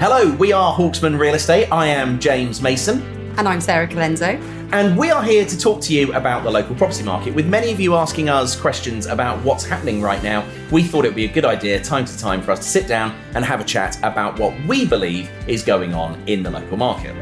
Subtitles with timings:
[0.00, 1.66] Hello, we are Hawksman Real Estate.
[1.72, 3.02] I am James Mason.
[3.36, 4.40] And I'm Sarah Colenso.
[4.72, 7.34] And we are here to talk to you about the local property market.
[7.34, 11.08] With many of you asking us questions about what's happening right now, we thought it
[11.08, 13.60] would be a good idea, time to time, for us to sit down and have
[13.60, 17.16] a chat about what we believe is going on in the local market.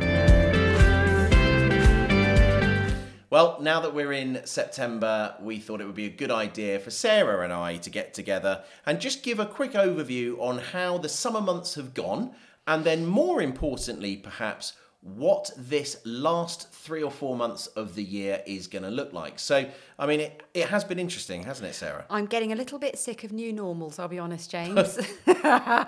[3.30, 6.90] Well, now that we're in September, we thought it would be a good idea for
[6.90, 11.08] Sarah and I to get together and just give a quick overview on how the
[11.08, 12.32] summer months have gone,
[12.66, 18.42] and then more importantly, perhaps, what this last three or four months of the year
[18.44, 19.38] is going to look like.
[19.38, 22.04] So, I mean, it, it has been interesting, hasn't it, Sarah?
[22.10, 24.98] I'm getting a little bit sick of new normals, I'll be honest, James.
[25.26, 25.86] yeah,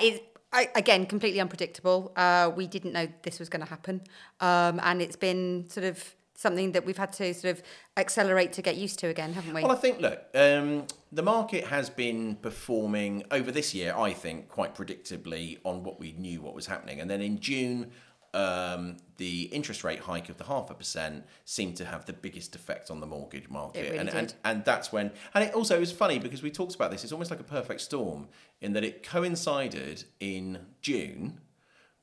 [0.00, 0.30] it.
[0.52, 2.12] I, again, completely unpredictable.
[2.14, 4.02] Uh, we didn't know this was going to happen,
[4.38, 7.62] um, and it's been sort of something that we've had to sort of
[7.96, 9.62] accelerate to get used to again, haven't we?
[9.62, 14.48] Well, I think, look, um, the market has been performing over this year, I think,
[14.48, 17.00] quite predictably on what we knew what was happening.
[17.00, 17.90] And then in June,
[18.34, 22.56] um, the interest rate hike of the half a percent seemed to have the biggest
[22.56, 23.84] effect on the mortgage market.
[23.84, 24.18] Really and, did.
[24.18, 27.12] and and that's when and it also was funny because we talked about this, it's
[27.12, 28.28] almost like a perfect storm
[28.60, 31.40] in that it coincided in June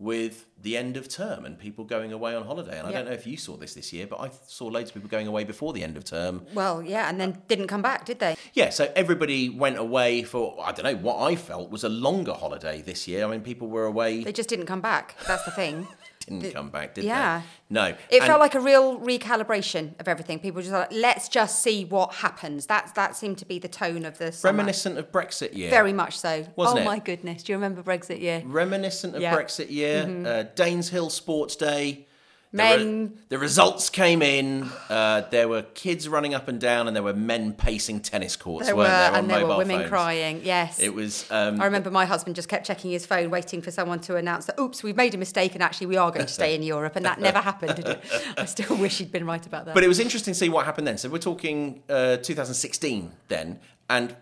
[0.02, 2.80] with the end of term and people going away on holiday.
[2.80, 2.98] And I Yep.
[3.00, 5.28] don't know if you saw this this year, but I saw loads of people going
[5.28, 6.46] away before the end of term.
[6.56, 8.36] well, yeah, and then didn't come back, did they?
[8.54, 12.34] Yeah, so everybody went away for I don't know what I felt was a longer
[12.34, 13.24] holiday this year.
[13.26, 15.16] I mean, people were away, They just didn't come back.
[15.28, 15.88] That's the thing.
[16.28, 17.40] didn't come back, did yeah.
[17.40, 17.46] they?
[17.74, 20.40] No, It And- felt like a real recalibration of everything.
[20.40, 22.68] People were just like, let's just see what happens.
[22.68, 24.58] That that seemed to be the tone of the summer.
[24.58, 25.70] reminiscent of Brexit year.
[25.70, 26.46] Very much so.
[26.56, 26.86] Wasn't oh it?
[26.86, 27.44] my goodness!
[27.44, 28.44] Do you remember Brexit year?
[28.46, 29.32] reminiscent of Yeah.
[29.34, 29.40] Mm-hmm.
[29.40, 30.24] Brexit year.
[30.26, 32.08] Uh, Danes Hill Sports Day.
[32.52, 34.70] The, Men- the results came in.
[34.90, 38.66] Uh, there were kids running up and down, and there were men pacing tennis courts.
[38.66, 39.90] There weren't were, there, and there were women phones.
[39.90, 40.42] crying.
[40.44, 40.80] Yes.
[40.82, 41.26] It was.
[41.32, 44.48] Um, I remember my husband just kept checking his phone, waiting for someone to announce
[44.48, 46.98] that, oops, we've made a mistake and actually we are going to stay in Europe.
[46.98, 48.04] And that never happened, did it?
[48.38, 49.74] I still wish he'd been right about that.
[49.74, 50.98] But it was interesting to see what happened then.
[50.98, 53.60] So we're talking uh, 2016 then,
[53.90, 54.14] and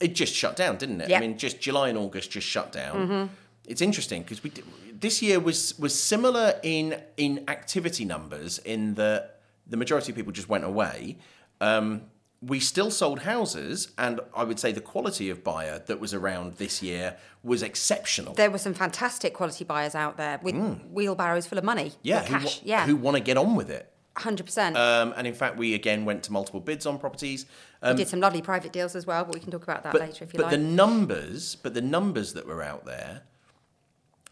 [0.00, 1.08] it just shut down, didn't it?
[1.10, 1.18] Yeah.
[1.18, 3.30] I mean, just July and August just shut down.
[3.66, 4.52] It's interesting because we
[4.98, 10.32] this year was was similar in in activity numbers in that the majority of people
[10.32, 11.18] just went away.
[11.60, 12.02] Um,
[12.42, 16.54] we still sold houses, and I would say the quality of buyer that was around
[16.54, 18.34] this year was exceptional.
[18.34, 20.54] there were some fantastic quality buyers out there with
[20.90, 21.90] wheelbarrows full of money.
[21.90, 21.96] Mm.
[22.02, 22.60] yeah, who, cash.
[22.62, 23.90] yeah, who want to get on with it.
[24.16, 24.76] 100%.
[24.76, 27.46] Um, and in fact, we again went to multiple bids on properties.
[27.82, 30.00] we did some lovely private deals as well, but we can talk about that but,
[30.00, 30.50] later if you but like.
[30.52, 33.22] the numbers, but the numbers that were out there,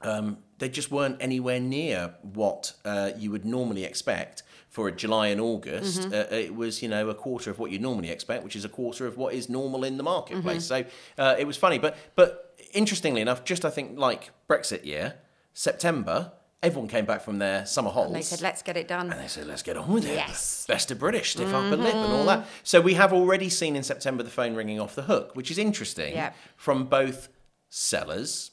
[0.05, 5.29] um, they just weren't anywhere near what uh, you would normally expect for a July
[5.29, 6.03] and August.
[6.03, 6.15] Mm-hmm.
[6.15, 8.69] Uh, it was, you know, a quarter of what you normally expect, which is a
[8.69, 10.69] quarter of what is normal in the marketplace.
[10.69, 10.89] Mm-hmm.
[11.17, 15.15] So uh, it was funny, but but interestingly enough, just I think like Brexit year,
[15.53, 16.33] September,
[16.63, 18.07] everyone came back from their summer holes.
[18.07, 19.11] And they said, let's get it done.
[19.13, 20.15] And they said, let's get on with it.
[20.15, 20.63] Yes.
[20.63, 20.73] Mm-hmm.
[20.73, 22.47] Best of British, stiff upper lip and all that.
[22.63, 25.59] So we have already seen in September the phone ringing off the hook, which is
[25.59, 26.33] interesting Yeah.
[26.57, 27.29] from both
[27.69, 28.51] sellers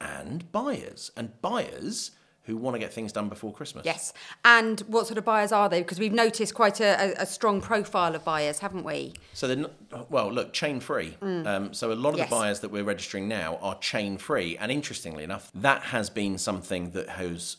[0.00, 1.10] and buyers.
[1.16, 3.84] And buyers who want to get things done before Christmas.
[3.84, 4.14] Yes.
[4.42, 5.82] And what sort of buyers are they?
[5.82, 9.12] Because we've noticed quite a, a, a strong profile of buyers, haven't we?
[9.34, 11.14] So they're not, well, look, chain free.
[11.20, 12.18] Um, so a lot of Mm.
[12.20, 12.30] Yes.
[12.30, 16.38] the buyers that we're registering now are chain free, and interestingly enough, that has been
[16.38, 17.58] something that has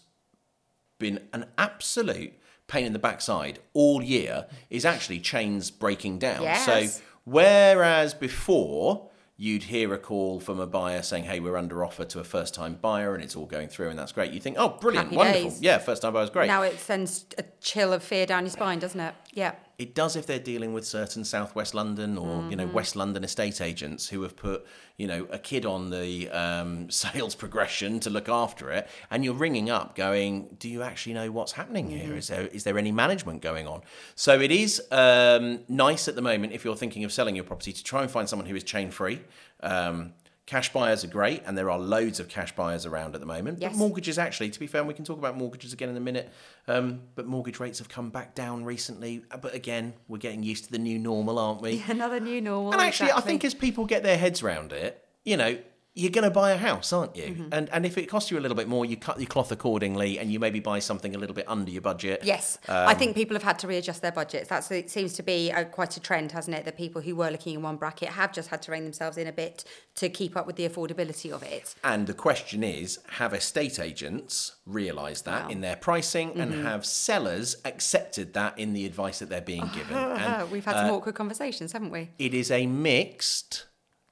[0.97, 2.33] been an absolute
[2.65, 4.47] pain in the backside all year.
[4.71, 6.41] Is actually chains breaking down.
[6.41, 6.65] Yes.
[6.65, 9.05] So whereas before.
[9.41, 12.77] You'd hear a call from a buyer saying, "Hey, we're under offer to a first-time
[12.81, 15.49] buyer, and it's all going through, and that's great." You think, "Oh, brilliant, Happy wonderful,
[15.51, 15.61] days.
[15.61, 18.99] yeah, first-time buyer's great." Now it sends a chill of fear down your spine, doesn't
[18.99, 19.15] it?
[19.31, 19.53] Yeah.
[19.79, 22.75] It does if they're dealing with certain Southwest London or you know Mm-hmm.
[22.75, 24.65] West London estate agents who have put
[24.97, 29.33] you know a kid on the um, sales progression to look after it, and you're
[29.33, 32.09] ringing up going, "Do you actually know what's happening here?
[32.09, 32.17] Mm-hmm.
[32.17, 33.81] Is there is there any management going on?"
[34.15, 37.73] So it is um, nice at the moment if you're thinking of selling your property
[37.73, 39.21] to try and find someone who is chain free.
[39.61, 40.13] Um,
[40.49, 43.59] Cash buyers are great, and there are loads of cash buyers around at the moment.
[43.61, 43.73] Yes.
[43.73, 46.33] But mortgages, actually, to be fair, we can talk about mortgages again in a minute.
[46.67, 49.23] Um, but mortgage rates have come back down recently.
[49.29, 51.83] Uh, But again, we're getting used to the new normal, aren't we?
[51.87, 52.71] Another new normal.
[52.73, 55.55] And actually, I think as people get their heads around it, you know,
[55.95, 57.23] you're going to buy a house, aren't you?
[57.23, 57.47] Mm-hmm.
[57.51, 60.19] And and if it costs you a little bit more, you cut your cloth accordingly,
[60.19, 62.21] and you maybe buy something a little bit under your budget.
[62.23, 64.49] Yes, Um, I think people have had to readjust their budgets.
[64.49, 66.63] That it seems to be a, quite a trend, hasn't it?
[66.65, 69.27] That people who were looking in one bracket have just had to rein themselves in
[69.27, 69.63] a bit
[69.95, 71.75] to keep up with the affordability of it.
[71.83, 75.49] And the question is, have estate agents realised that Wow.
[75.49, 76.41] in their pricing, Mm-hmm.
[76.41, 79.95] and have sellers accepted that in the advice that they're being given?
[79.97, 82.09] And We've had some awkward conversations, haven't we?
[82.19, 83.65] it is a mixed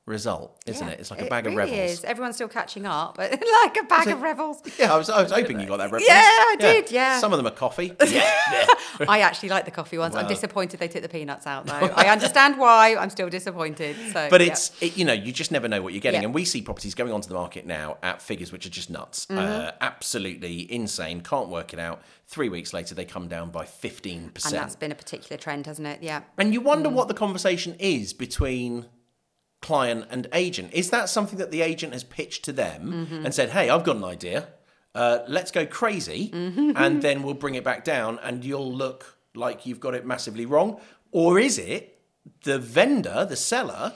[0.07, 1.00] result, isn't Yeah, it?
[1.01, 1.92] It's like a bag of really revels.
[2.00, 2.04] Is.
[2.06, 3.31] Everyone's still catching up, but
[3.63, 4.62] like a bag of revels.
[4.80, 6.07] Yeah, I was, I was hoping you got that reference.
[6.07, 7.19] Yeah, I did, yeah.
[7.19, 7.94] Some of them are coffee.
[8.07, 8.65] yeah,
[9.07, 10.15] I actually like the coffee ones.
[10.15, 11.74] I'm disappointed they took the peanuts out, though.
[11.74, 12.95] I understand why.
[12.95, 13.95] I'm still disappointed.
[14.13, 14.48] So, But yeah.
[14.48, 16.27] it's it, you know you just never know what you're getting, Yeah.
[16.27, 19.27] and we see properties going onto the market now at figures which are just nuts,
[19.30, 19.77] uh, Mm-hmm.
[19.81, 21.21] absolutely insane.
[21.21, 22.01] Can't work it out.
[22.27, 25.88] Three weeks later, they come down by fifteen and that's been a particular trend, hasn't
[25.88, 26.01] it?
[26.01, 26.21] Yeah.
[26.38, 26.65] And you Mm.
[26.65, 28.86] wonder what the conversation is between
[29.62, 30.71] client and agent.
[30.74, 33.25] Is that something that the agent has pitched to them Mm-hmm.
[33.25, 34.48] and said, "Hey, I've got an idea.
[34.95, 36.71] Uh, let's go crazy, Mm-hmm.
[36.75, 40.45] and then we'll bring it back down, and you'll look like you've got it massively
[40.45, 40.80] wrong,"
[41.12, 42.00] or is it
[42.44, 43.94] the vendor, the seller?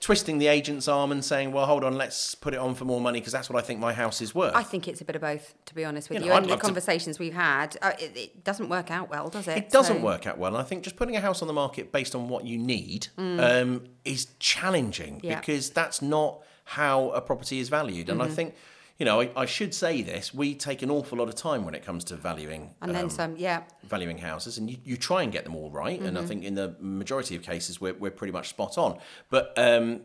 [0.00, 3.00] Twisting the agent's arm and saying, "Well, hold on, let's put it on for more
[3.00, 5.16] money because that's what I think my house is worth." I think it's a bit
[5.16, 6.30] of both, to be honest with You you.
[6.30, 9.10] know, I'd and the love to- conversations we've had, uh, it, it doesn't work out
[9.10, 9.58] well, does it?
[9.58, 10.52] It doesn't So- work out well.
[10.54, 13.08] And I think just putting a house on the market based on what you need
[13.18, 15.24] um, is challenging Mm.
[15.24, 15.40] Yeah.
[15.40, 18.08] because that's not how a property is valued.
[18.08, 18.30] And Mm-hmm.
[18.30, 18.54] I think,
[18.98, 21.74] you know, I, I should say this: we take an awful lot of time when
[21.74, 23.62] it comes to valuing And then um, some, yeah.
[23.84, 26.00] valuing houses, and you, you try and get them all right.
[26.00, 26.28] And I Mm-hmm.
[26.28, 28.98] think in the majority of cases, we're, we're pretty much spot on.
[29.30, 30.00] But um,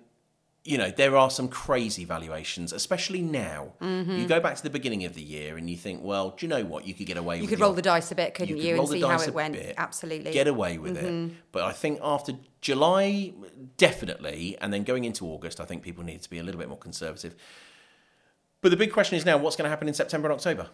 [0.65, 3.73] you know, there are some crazy valuations, especially now.
[3.81, 4.11] Mm-hmm.
[4.15, 6.49] You go back to the beginning of the year and you think, well, do you
[6.49, 6.87] know what?
[6.87, 8.63] You could get away You with could your- roll the dice a bit, couldn't could
[8.63, 9.55] you, roll and see how it went?
[9.55, 10.31] bit, Absolutely.
[10.31, 11.25] get away with Mm-hmm.
[11.25, 11.31] it.
[11.51, 13.33] But I think after July,
[13.77, 16.69] definitely, and then going into August, I think people need to be a little bit
[16.69, 17.35] more conservative.
[18.63, 20.69] But the big question is now, what's going to happen in September and October?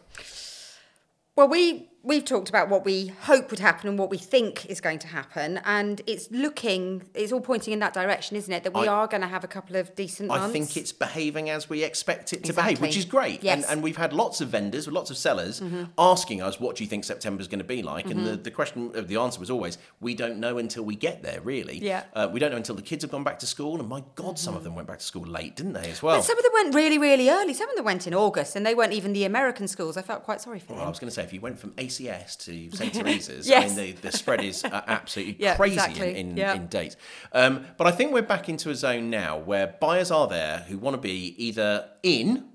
[1.35, 4.79] Well, we we've talked about what we hope would happen and what we think is
[4.79, 8.63] going to happen, and it's looking, it's all pointing in that direction, isn't it?
[8.63, 10.45] That we I- are going to have a couple of decent months.
[10.45, 13.43] I think it's behaving as we expect it to behave, which is great.
[13.43, 13.63] Yes.
[13.63, 15.83] And, and we've had lots of vendors, lots of sellers Mm-hmm.
[15.97, 18.05] asking us, what do you think September's going to be like?
[18.09, 21.41] And the, the question, the answer was always, we don't know until we get there,
[21.41, 21.79] really.
[21.79, 22.01] Yeah.
[22.01, 22.17] Mm-hmm.
[22.19, 23.79] Uh, we don't know until the kids have gone back to school.
[23.79, 26.17] And my God, some of them went back to school late, didn't they, as well?
[26.17, 27.53] But some of them went really, really early.
[27.53, 29.97] Some of them went in August, and they weren't even the American schools.
[29.97, 30.89] I felt quite sorry for Well, I them.
[30.91, 32.93] was going to say, if you went from ACS to St.
[32.99, 33.73] Teresa's, Yes.
[33.73, 36.09] I mean, the, the spread is uh, absolutely Yeah, crazy exactly.
[36.11, 36.53] in, in, Yeah.
[36.53, 36.95] in dates.
[37.33, 40.77] Um, but I think we're back into a zone now where buyers are there who
[40.77, 42.45] want to be either in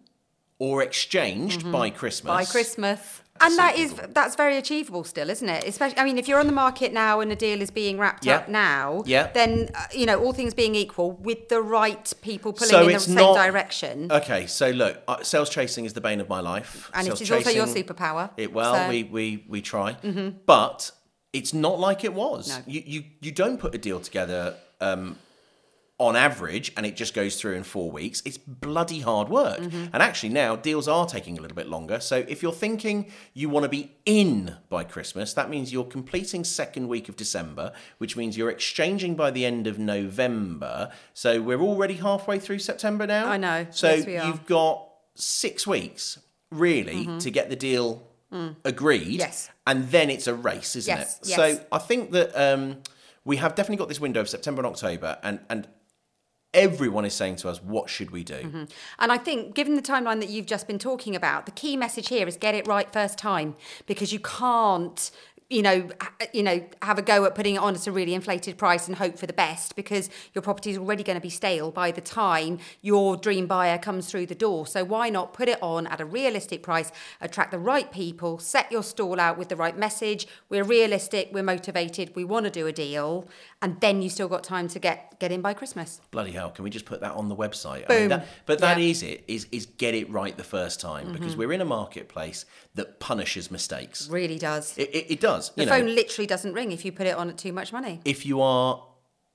[0.58, 2.30] or exchanged by Christmas.
[2.30, 2.40] Mm-hmm.
[2.40, 3.20] By Christmas.
[3.40, 5.64] And that is that's very achievable still, isn't it?
[5.64, 8.24] Especially, I mean, if you're on the market now and a deal is being wrapped
[8.24, 8.36] Yeah.
[8.36, 9.26] up now, Yeah.
[9.32, 12.92] then uh, you know all things being equal, with the right people pulling So in
[12.94, 16.40] the same not- direction, Okay, so look, uh, sales chasing is the bane of my
[16.40, 16.90] life.
[16.94, 18.30] and sales it is also your superpower.
[18.36, 18.88] It, well, So- Mm-hmm.
[18.90, 19.96] we, we, we try,
[20.46, 20.92] but
[21.32, 22.48] it's not like it was.
[22.48, 22.58] No.
[22.66, 25.18] You, you you don't put a deal together um,
[26.04, 28.22] on average and it just goes through in four weeks.
[28.24, 29.58] It's bloody hard work.
[29.58, 29.86] Mm-hmm.
[29.92, 31.98] And actually now deals are taking a little bit longer.
[32.00, 36.44] So if you're thinking you want to be in by Christmas, that means you're completing
[36.44, 40.90] second week of December, which means you're exchanging by the end of November.
[41.14, 43.26] So we're already halfway through September now.
[43.26, 43.66] I know.
[43.70, 46.18] So Yes, you've got six weeks
[46.50, 48.06] really to get the deal
[48.64, 49.16] agreed.
[49.16, 49.18] Mm.
[49.18, 49.48] Yes.
[49.66, 51.28] And then it's a race, isn't Yes, it?
[51.28, 51.36] yes.
[51.36, 52.82] So I think that um,
[53.24, 55.66] we have definitely got this window of September and October, and and
[56.54, 58.34] everyone is saying to us, what should we do?
[58.34, 58.64] Mm-hmm.
[59.00, 62.08] And I think, given the timeline that you've just been talking about, the key message
[62.08, 63.56] here is get it right first time
[63.86, 65.10] because you can't.
[65.50, 65.90] You know,
[66.32, 68.96] you know, have a go at putting it on at a really inflated price and
[68.96, 72.00] hope for the best because your property is already going to be stale by the
[72.00, 74.66] time your dream buyer comes through the door.
[74.66, 76.90] So why not put it on at a realistic price,
[77.20, 80.26] attract the right people, set your stall out with the right message.
[80.48, 83.28] We're realistic, we're motivated, we want to do a deal,
[83.60, 86.00] and then you still got time to get get in by Christmas.
[86.10, 86.50] Bloody hell!
[86.50, 87.84] Can we just put that on the website?
[87.84, 87.98] I Boom.
[88.00, 88.90] mean, that, but that Yeah.
[88.90, 89.24] is it.
[89.26, 91.12] Is is get it right the first time Mm-hmm.
[91.14, 94.08] because we're in a marketplace that punishes mistakes.
[94.08, 94.76] Really does.
[94.78, 95.50] It, it, it does.
[95.56, 97.72] The you phone know, literally doesn't ring if you put it on at too much
[97.72, 98.00] money.
[98.04, 98.84] if you are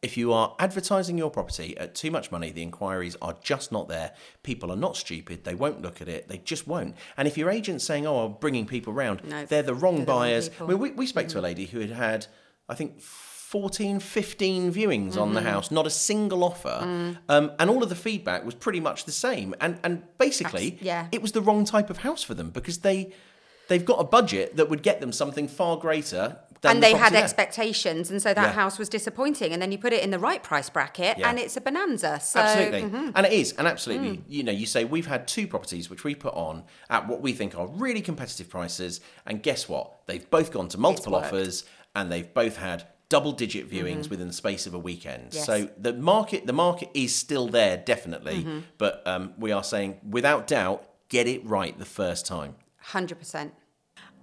[0.01, 3.89] if you are advertising your property at too much money the inquiries are just not
[3.89, 7.37] there people are not stupid they won't look at it they just won't and if
[7.37, 10.19] your agent's saying oh i'm bringing people round No, they're the wrong they're the wrong
[10.21, 10.49] buyers.
[10.61, 12.27] I mean, we, we spoke to a lady who had had
[12.69, 13.01] i think
[13.49, 16.77] 14 15 viewings on the house not a single offer
[17.29, 21.07] um, and all of the feedback was pretty much the same and and basically yeah.
[21.11, 23.11] it was the wrong type of house for them because they
[23.69, 26.93] they've got a budget that would get them something far greater than and the they
[26.93, 27.23] had there.
[27.23, 28.51] expectations, and so that Yeah.
[28.51, 29.53] house was disappointing.
[29.53, 31.29] And then you put it in the right price bracket, Yeah.
[31.29, 32.19] and it's a bonanza.
[32.21, 32.47] So, mm-hmm.
[32.49, 34.23] absolutely and it is and absolutely Mm.
[34.27, 37.31] you know you say we've had two properties which we put on at what we
[37.31, 41.13] think are really competitive prices and guess what they've both gone to multiple.
[41.13, 41.25] Mm-hmm.
[41.35, 41.63] offers
[41.95, 45.45] and they've both had double digit viewings within the space of a weekend Yes.
[45.45, 48.59] so the market the market is still there definitely Mm-hmm.
[48.77, 53.53] but um, we are saying without doubt get it right the first time hundred percent.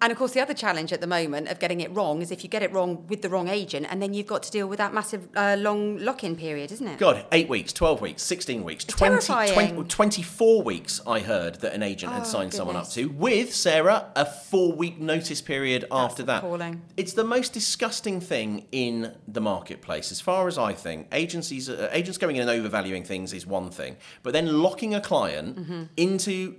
[0.02, 2.44] And of course, the other challenge at the moment of getting it wrong is if
[2.44, 4.76] you get it wrong with the wrong agent, and then you've got to deal with
[4.78, 6.98] that massive uh, long lock-in period, isn't it?
[6.98, 11.82] God, eight weeks, 12 weeks, 16 weeks, 20, 20 24 weeks, I heard that an
[11.82, 16.22] agent had Oh, signed someone up to, with, Sarah, a four week notice period after
[16.24, 16.38] that.
[16.44, 16.82] appalling.
[16.98, 21.08] It's the most disgusting thing in the marketplace, as far as I think.
[21.12, 25.00] Agencies, uh, agents going in and overvaluing things is one thing, but then locking a
[25.00, 25.82] client Mm-hmm.
[25.96, 26.56] into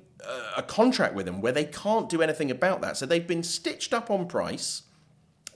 [0.56, 2.98] a contract with them where they can't do anything about that.
[2.98, 4.84] So they've been stitched up on price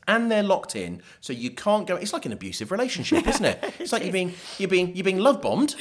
[0.08, 1.96] and they're locked in, so you can't go.
[1.96, 3.74] It's like an abusive relationship, isn't it?
[3.80, 5.76] It's like you're being you're being you're being love bombed,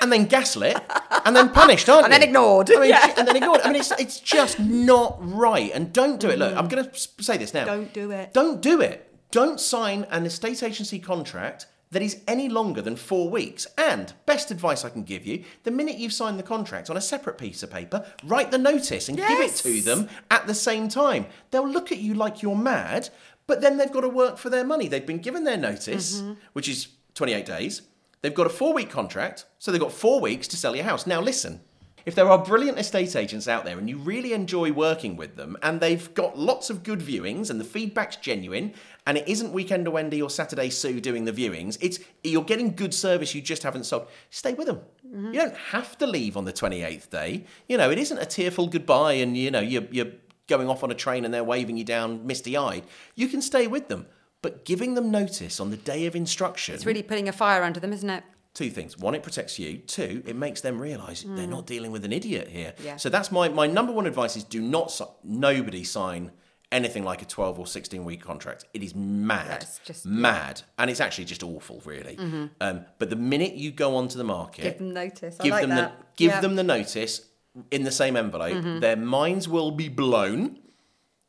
[0.00, 0.76] and then gaslit,
[1.24, 2.14] and then punished, aren't And you?
[2.14, 2.70] And then ignored.
[2.70, 3.14] I mean, Yeah.
[3.16, 3.60] and then ignored.
[3.62, 5.70] I mean, it's it's just not right.
[5.74, 6.38] And don't do it.
[6.38, 6.70] Look, I'm mm.
[6.70, 7.64] going to say this now.
[7.64, 8.32] Don't do it.
[8.32, 9.04] Don't do it.
[9.30, 13.66] Don't sign an estate agency contract that is any longer than four weeks.
[13.76, 17.00] And best advice I can give you: the minute you've signed the contract on a
[17.00, 20.88] separate piece of paper, write the notice and give it to them at the same
[20.88, 21.26] time.
[21.50, 23.10] They'll look at you like you're mad,
[23.46, 24.88] but then they've got to work for their money.
[24.88, 26.34] They've been given their notice, mm-hmm.
[26.52, 27.82] which is 28 days.
[28.20, 31.06] They've got a four week contract, so they've got four weeks to sell your house.
[31.06, 31.60] Now, listen.
[32.06, 35.58] If there are brilliant estate agents out there and you really enjoy working with them
[35.62, 38.72] and they've got lots of good viewings and the feedback's genuine
[39.08, 42.92] and it isn't Weekender Wendy or Saturday Sue doing the viewings, it's you're getting good
[42.92, 44.80] service you just haven't sold, stay with them.
[45.06, 45.32] Mm-hmm.
[45.32, 47.46] You don't have to leave on the 28th day.
[47.68, 50.12] You know, it isn't a tearful goodbye and you know, you're, you're
[50.46, 52.84] going off on a train and they're waving you down misty-eyed.
[53.14, 54.04] You can stay with them,
[54.42, 57.80] but giving them notice on the day of instruction It's really putting a fire under
[57.80, 58.24] them, isn't it?
[58.52, 58.98] two things.
[58.98, 59.78] One, it protects you.
[59.78, 61.48] Two, it makes them realise they're mm.
[61.48, 62.74] not dealing with an idiot here.
[62.82, 62.96] Yeah.
[62.96, 66.32] So that's my, my number one advice is do not, nobody sign
[66.70, 68.66] anything like a 12 or 16 week contract.
[68.74, 69.62] It is mad.
[69.62, 70.62] That's just- mad.
[70.78, 72.18] And it's actually just awful, really.
[72.60, 75.36] Um, but the minute you go onto the market, Give them notice.
[75.40, 75.98] Give like them that.
[75.98, 76.40] the give Yeah.
[76.40, 77.22] them the notice
[77.70, 78.52] in the same envelope.
[78.54, 78.80] Mm-hmm.
[78.80, 80.58] Their minds will be blown.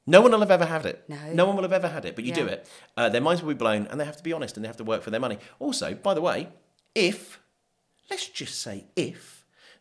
[0.06, 1.04] No one will have ever had it.
[1.08, 1.18] No.
[1.34, 2.68] No one will have ever had it, but you do it.
[2.98, 4.78] Uh, their minds will be blown, and they have to be honest, and they have
[4.78, 5.38] to work for their money.
[5.60, 6.50] Also, by the way,
[6.96, 7.40] if
[8.10, 9.39] let's just say if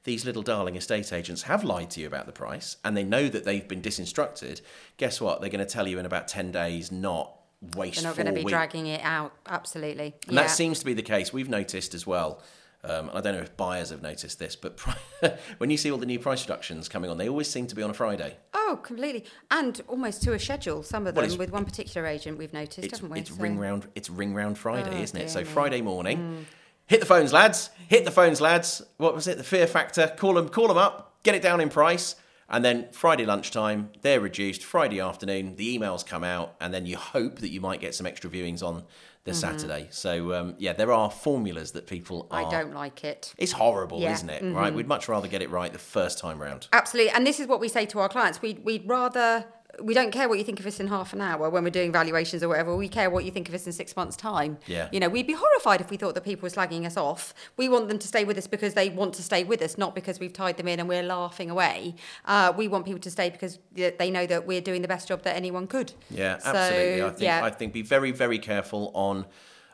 [0.08, 3.28] these little darling estate agents have lied to you about the price and they know
[3.28, 4.62] that they've been disinstructed,
[4.96, 5.42] guess what?
[5.42, 7.34] They're going to tell you in about ten days, not
[7.76, 8.00] waste.
[8.00, 8.50] They're not going to be weeks.
[8.50, 9.34] dragging it out.
[9.46, 10.14] Absolutely.
[10.26, 10.42] And yeah.
[10.42, 11.30] that seems to be the case.
[11.30, 12.40] We've noticed as well.
[12.84, 14.80] Um, and I don't know if buyers have noticed this, but
[15.58, 17.82] when you see all the new price reductions coming on, they always seem to be
[17.82, 18.38] on a Friday.
[18.54, 19.24] Oh, completely.
[19.50, 22.90] And almost to a schedule, some of them, it's- with one particular agent we've noticed,
[22.92, 23.18] haven't we?
[23.18, 23.88] it's So- ring round.
[23.94, 25.28] It's ring round Friday, Oh, isn't it?
[25.28, 25.42] So.
[25.42, 25.46] Mm.
[25.48, 26.46] Friday morning,
[26.88, 27.70] hit the phones, lads.
[27.86, 28.82] Hit the phones, lads.
[28.96, 29.38] What was it?
[29.38, 30.12] The fear factor.
[30.18, 30.48] Call them.
[30.48, 31.14] Call them up.
[31.22, 32.16] Get it down in price.
[32.50, 34.64] And then Friday lunchtime, they're reduced.
[34.64, 38.06] Friday afternoon, the emails come out, and then you hope that you might get some
[38.06, 38.84] extra viewings on
[39.24, 39.40] the Mm-hmm.
[39.40, 39.88] Saturday.
[39.90, 42.46] So um, yeah, there are formulas that people are.
[42.46, 43.34] I don't like it.
[43.36, 44.54] It's horrible, Yeah, isn't it?
[44.54, 44.72] Right?
[44.72, 46.68] We'd much rather get it right the first time round.
[46.72, 47.12] Absolutely.
[47.12, 48.40] And this is what we say to our clients.
[48.40, 49.44] We'd, we'd rather,
[49.82, 51.92] we don't care what you think of us in half an hour when we're doing
[51.92, 52.74] valuations or whatever.
[52.74, 54.58] We care what you think of us in six months' time.
[54.66, 54.88] Yeah.
[54.92, 57.32] You know, we'd be horrified if we thought that people were slagging us off.
[57.56, 59.94] We want them to stay with us because they want to stay with us, not
[59.94, 61.94] because we've tied them in and we're laughing away.
[62.24, 65.22] Uh, we want people to stay because they know that we're doing the best job
[65.22, 65.92] that anyone could.
[66.10, 67.02] Yeah, So, absolutely.
[67.02, 67.44] I think yeah.
[67.44, 69.26] I think be very, very careful on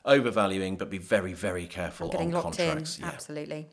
[0.05, 2.99] overvaluing, but be very, very careful Getting on locked contracts.
[2.99, 3.05] in.
[3.05, 3.11] Yeah.
[3.11, 3.69] Absolutely.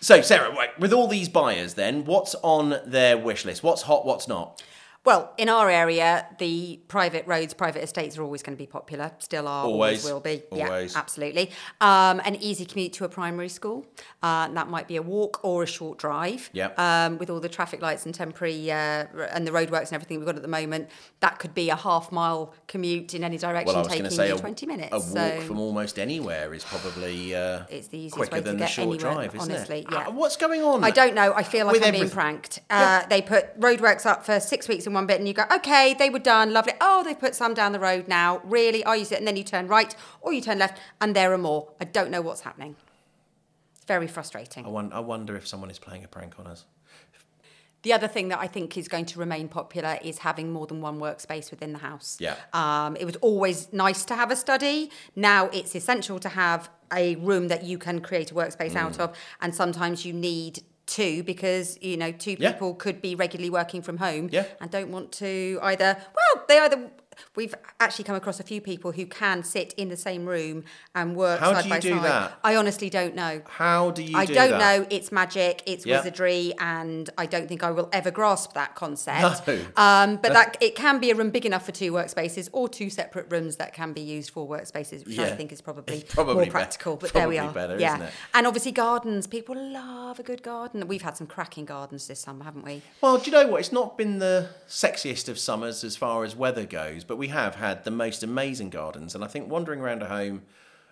[0.00, 3.62] So, Sarah, with all these buyers, then what's on their wish list?
[3.62, 4.06] What's hot?
[4.06, 4.62] What's not?
[5.02, 9.10] Well, in our area, the private roads, private estates are always going to be popular.
[9.18, 10.42] Still are, always, Always, will be.
[10.50, 10.92] always.
[10.92, 11.50] Yeah, absolutely.
[11.80, 13.86] Um, an easy commute to a primary school.
[14.22, 16.50] Uh, that might be a walk or a short drive.
[16.52, 16.78] Yep.
[16.78, 20.26] Um, with all the traffic lights and temporary uh, and the roadworks and everything we've
[20.26, 20.90] got at the moment,
[21.20, 24.10] that could be a half mile commute in any direction, Well, I was going taking
[24.10, 24.92] to say you a, 20 minutes.
[24.92, 28.44] a walk so from almost anywhere is probably uh, It's the easiest quicker way to
[28.44, 29.86] than the short anywhere, drive, isn't honestly, it?
[29.90, 30.08] yeah.
[30.10, 30.84] What's going on?
[30.84, 31.32] I don't know.
[31.34, 32.60] I feel like I'm being pranked.
[32.68, 35.94] Uh, They put roadworks up for six weeks in one bit, and you go, okay,
[35.94, 36.74] they were done, lovely.
[36.80, 38.40] Oh, they put some down the road now.
[38.44, 38.82] Really?
[38.86, 39.04] You?
[39.04, 39.18] See it.
[39.18, 41.72] And then you turn right or you turn left, and there are more.
[41.80, 42.76] I don't know what's happening.
[43.76, 44.66] It's very frustrating.
[44.66, 46.66] I, won- I wonder if someone is playing a prank on us.
[47.82, 50.82] The other thing that I think is going to remain popular is having more than
[50.82, 52.18] one workspace within the house.
[52.20, 52.34] Yeah.
[52.52, 54.90] Um, it was always nice to have a study.
[55.16, 59.00] Now it's essential to have a room that you can create a workspace out Mm.
[59.00, 62.52] of, and sometimes you need two because you know two Yeah.
[62.52, 64.44] people could be regularly working from home Yeah.
[64.60, 65.96] and don't want to either.
[66.18, 66.90] Well, they either
[67.36, 71.16] we've actually come across a few people who can sit in the same room and
[71.16, 72.04] work How side do you by do side.
[72.04, 72.38] that?
[72.44, 73.42] I honestly don't know.
[73.48, 74.58] How do you I do don't that?
[74.80, 74.86] know.
[74.90, 75.62] It's magic.
[75.66, 75.98] It's Yeah.
[75.98, 79.46] wizardry, and I don't think I will ever grasp that concept.
[79.46, 79.58] No.
[79.76, 82.90] Um, but that it can be a room big enough for two workspaces, or two
[82.90, 86.46] separate rooms that can be used for workspaces, which I think is probably, probably more
[86.46, 86.96] practical.
[86.96, 87.52] But there we are.
[87.52, 88.12] better, yeah, isn't it?
[88.34, 89.26] and obviously gardens.
[89.26, 90.86] People love a good garden.
[90.88, 92.82] We've had some cracking gardens this summer, haven't we?
[93.00, 93.60] Well, do you know what?
[93.60, 97.56] It's not been the sexiest of summers as far as weather goes, but we have
[97.56, 99.16] had the most amazing gardens.
[99.16, 100.42] And I think wandering around a home,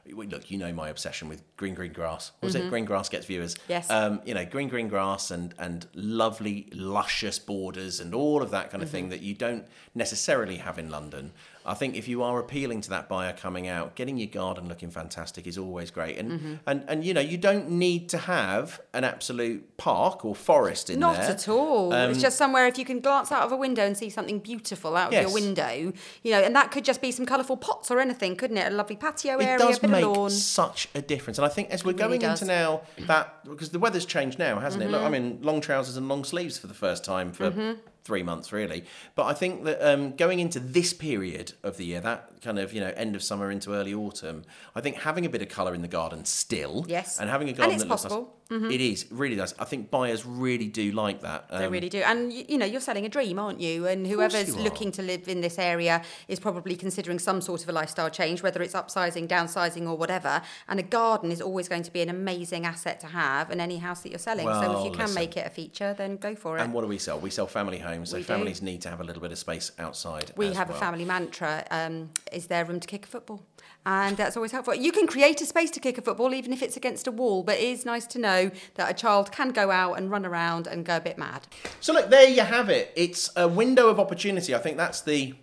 [0.04, 2.32] look, you know my obsession with green, green grass.
[2.40, 2.68] What was it?
[2.68, 3.54] Green grass gets viewers.
[3.54, 3.70] Mm-hmm.
[3.72, 3.88] Yes.
[3.88, 8.70] Um, you know, green, green grass and and lovely, luscious borders and all of that
[8.72, 8.96] kind of Mm-hmm.
[8.96, 11.30] thing that you don't necessarily have in London.
[11.68, 14.90] I think if you are appealing to that buyer coming out, getting your garden looking
[14.90, 16.16] fantastic is always great.
[16.18, 16.54] And Mm-hmm.
[16.66, 20.98] and and you know, you don't need to have an absolute park or forest in
[21.00, 21.24] Not there.
[21.24, 21.92] Not at all.
[21.92, 24.96] it's just somewhere if you can glance out of a window and see something beautiful
[24.96, 25.22] out of Yes.
[25.24, 28.56] your window, you know, and that could just be some colourful pots or anything, couldn't
[28.56, 28.72] it?
[28.72, 30.30] A lovely patio it area, does a bit make of lawn.
[30.30, 31.38] such a difference.
[31.38, 32.42] And I think as we're really going does.
[32.42, 34.90] into now that because the weather's changed now, hasn't it?
[34.90, 35.06] Look, Mm-hmm.
[35.06, 37.76] I'm in long trousers and long sleeves for the first time for
[38.08, 38.84] three months, really.
[39.14, 42.72] But I think that um, going into this period of the year, that kind of
[42.72, 45.74] you know end of summer into early autumn, I think having a bit of colour
[45.74, 47.20] in the garden still, Yes.
[47.20, 48.34] and having a And garden that looks nice- possible.
[48.50, 48.70] Mm-hmm.
[48.70, 49.54] it is it really does.
[49.58, 51.50] I think buyers really do like that.
[51.50, 51.98] They Um, really do.
[51.98, 53.86] And, y- you know, you're selling a dream, aren't you?
[53.86, 57.68] And whoever's you looking to live in this area is probably considering some sort of
[57.68, 60.40] a lifestyle change, whether it's upsizing, downsizing, or whatever.
[60.66, 63.76] And a garden is always going to be an amazing asset to have in any
[63.78, 64.46] house that you're selling.
[64.46, 65.14] so if you can listen.
[65.14, 66.62] make it a feature, then go for it.
[66.62, 67.20] And what do we sell?
[67.20, 68.26] We sell family homes, so We do.
[68.28, 70.32] families need to have a little bit of space outside.
[70.36, 70.76] We have well.
[70.78, 73.42] a family mantra um, is there room to kick a football?
[73.86, 74.74] And that's always helpful.
[74.74, 77.42] You can create a space to kick a football, even if it's against a wall,
[77.42, 80.66] but it is nice to know that a child can go out and run around
[80.66, 81.46] and go a bit mad.
[81.80, 82.92] So look, there you have it.
[82.96, 84.54] It's a window of opportunity.
[84.54, 85.34] I think that's the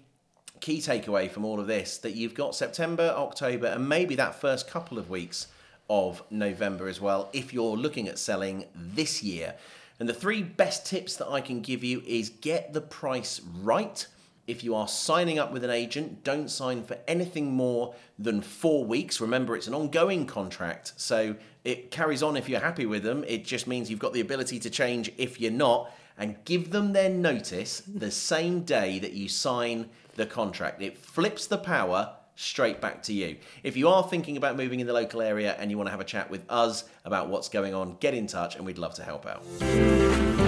[0.60, 4.70] key takeaway from all of this that you've got September, October, and maybe that first
[4.70, 5.48] couple of weeks
[5.90, 9.56] of November as well if you're looking at selling this year.
[10.00, 14.06] And the three best tips that I can give you is get the price right.
[14.48, 18.86] If you are signing up with an agent, don't sign for anything more than four
[18.86, 19.20] weeks.
[19.20, 23.24] Remember, it's an ongoing contract, so it carries on if you're happy with them.
[23.28, 26.94] It just means you've got the ability to change if you're not, and give them
[26.94, 30.82] their notice the same day that you sign the contract.
[30.82, 33.38] It flips the power straight back to you.
[33.64, 36.02] If you are thinking about moving in the local area and you want to have
[36.02, 39.04] a chat with us about what's going on, get in touch and we'd love to
[39.04, 40.45] help out.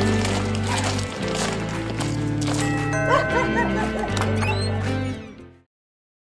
[3.07, 4.36] 哈哈哈哈哈